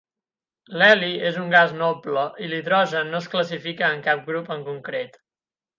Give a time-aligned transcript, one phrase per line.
[0.81, 5.25] L'heli és un gas noble i l'hidrogen no es classifica en cap grup en concret.